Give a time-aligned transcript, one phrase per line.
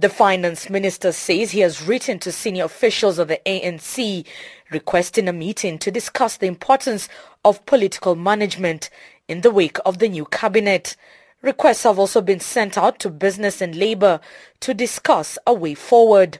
[0.00, 4.24] The finance minister says he has written to senior officials of the ANC
[4.70, 7.08] requesting a meeting to discuss the importance
[7.44, 8.90] of political management
[9.26, 10.94] in the wake of the new cabinet.
[11.42, 14.20] Requests have also been sent out to business and labor
[14.60, 16.38] to discuss a way forward.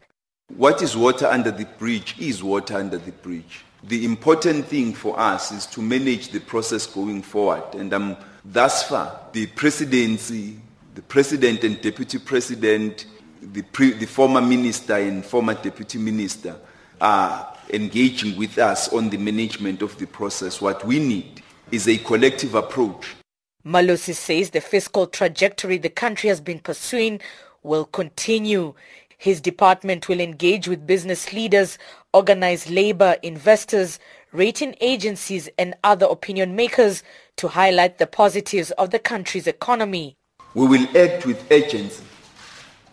[0.56, 3.64] What is water under the bridge is water under the bridge.
[3.82, 7.74] The important thing for us is to manage the process going forward.
[7.74, 10.60] And um, thus far, the presidency,
[10.94, 13.06] the president and deputy president,
[13.42, 16.56] the, pre, the former minister and former deputy minister
[17.00, 20.60] are engaging with us on the management of the process.
[20.60, 23.16] What we need is a collective approach.
[23.64, 27.20] Malusi says the fiscal trajectory the country has been pursuing
[27.62, 28.74] will continue.
[29.18, 31.76] His department will engage with business leaders,
[32.14, 33.98] organize labor, investors,
[34.32, 37.02] rating agencies and other opinion makers
[37.36, 40.16] to highlight the positives of the country's economy.
[40.54, 42.04] We will act with urgency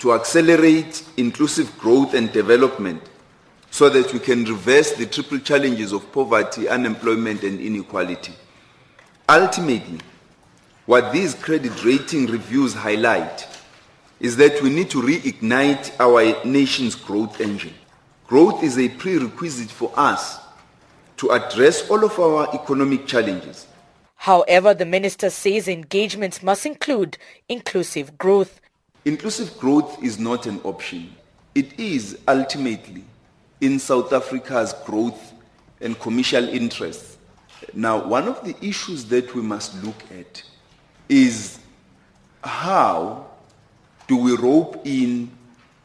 [0.05, 3.01] to accelerate inclusive growth and development
[3.71, 8.31] so that we can reverse the triple challenges of poverty, unemployment and inequality.
[9.27, 9.97] Ultimately,
[10.85, 13.47] what these credit rating reviews highlight
[14.19, 17.73] is that we need to reignite our nation's growth engine.
[18.27, 20.37] Growth is a prerequisite for us
[21.17, 23.65] to address all of our economic challenges.
[24.17, 27.17] However, the minister says engagements must include
[27.49, 28.61] inclusive growth.
[29.05, 31.15] Inclusive growth is not an option.
[31.53, 33.03] It is ultimately
[33.61, 35.33] in South Africa's growth
[35.79, 37.17] and commercial interests.
[37.73, 40.43] Now, one of the issues that we must look at
[41.07, 41.59] is
[42.43, 43.27] how
[44.07, 45.31] do we rope in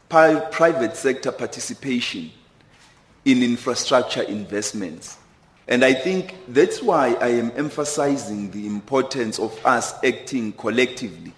[0.08, 2.30] private sector participation
[3.24, 5.18] in infrastructure investments?
[5.68, 11.32] And I think that's why I am emphasizing the importance of us acting collectively.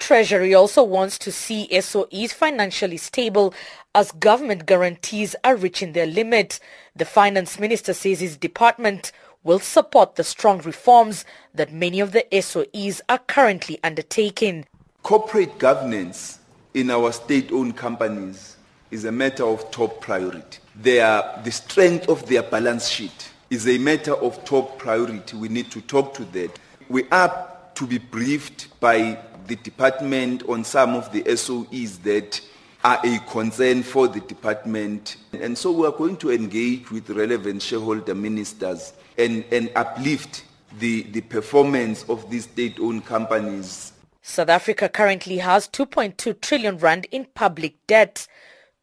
[0.00, 3.54] Treasury also wants to see SOEs financially stable
[3.94, 6.58] as government guarantees are reaching their limit.
[6.96, 9.12] The finance minister says his department
[9.44, 14.66] will support the strong reforms that many of the SOEs are currently undertaking.
[15.02, 16.40] Corporate governance
[16.74, 18.56] in our state-owned companies
[18.90, 20.58] is a matter of top priority.
[20.74, 25.36] Their, the strength of their balance sheet is a matter of top priority.
[25.36, 26.58] We need to talk to that.
[26.88, 29.18] We are to be briefed by
[29.50, 32.40] the department on some of the SOEs that
[32.84, 35.16] are a concern for the department.
[35.32, 40.44] And so we are going to engage with relevant shareholder ministers and, and uplift
[40.78, 43.92] the, the performance of these state-owned companies.
[44.22, 48.28] South Africa currently has 2.2 trillion rand in public debt.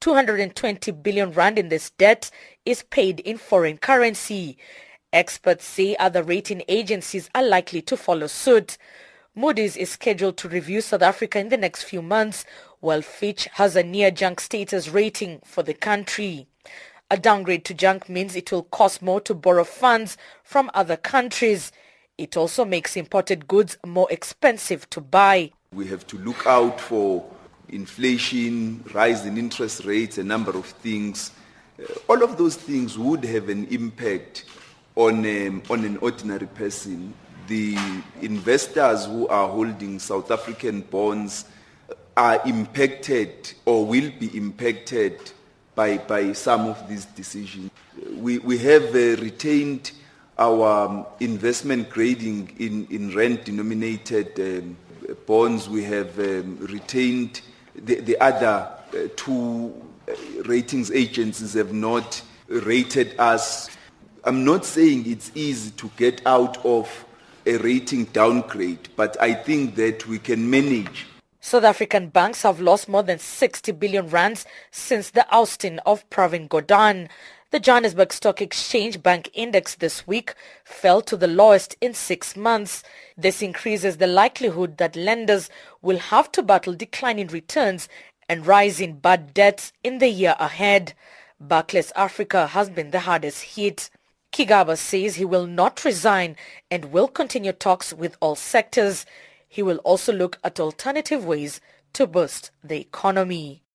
[0.02, 2.30] 220 billion rand in this debt
[2.66, 4.58] is paid in foreign currency.
[5.14, 8.78] Experts say other rating agencies are likely to follow suit.
[9.38, 12.44] Moody's is scheduled to review South Africa in the next few months,
[12.80, 16.48] while Fitch has a near junk status rating for the country.
[17.12, 21.72] A downgrade to junk means it will cost more to borrow funds from other countries.
[22.18, 25.52] It also makes imported goods more expensive to buy.
[25.72, 27.24] We have to look out for
[27.70, 31.30] inflation, rise in interest rates, a number of things.
[31.80, 34.46] Uh, all of those things would have an impact
[34.96, 37.14] on, um, on an ordinary person
[37.48, 37.78] the
[38.22, 41.46] investors who are holding South African bonds
[42.16, 45.20] are impacted or will be impacted
[45.76, 47.70] by, by some of these decisions.
[48.16, 49.92] We, we have uh, retained
[50.38, 54.78] our um, investment grading in, in rand-denominated um,
[55.26, 55.70] bonds.
[55.70, 57.42] We have um, retained
[57.76, 59.74] the, the other uh, two
[60.08, 60.14] uh,
[60.46, 63.70] ratings agencies have not rated us.
[64.24, 67.06] I'm not saying it's easy to get out of
[67.48, 71.06] a rating downgrade, but I think that we can manage.
[71.40, 76.50] South African banks have lost more than 60 billion rands since the ousting of Pravin
[76.50, 77.08] Gordhan.
[77.52, 82.84] The Johannesburg Stock Exchange Bank Index this week fell to the lowest in six months.
[83.18, 85.50] This increases the likelihood that lenders
[85.82, 87.88] will have to battle declining returns
[88.28, 90.94] and rising bad debts in the year ahead.
[91.40, 93.90] Barclays Africa has been the hardest hit.
[94.34, 96.36] Gigaba says he will not resign
[96.72, 99.06] and will continue talks with all sectors.
[99.48, 101.62] He will also look at alternative ways
[101.94, 103.64] to boost the economy.